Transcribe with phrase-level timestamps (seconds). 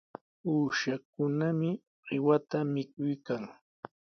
[0.51, 1.69] Uushakunami
[2.03, 3.43] qiwata mikuykan.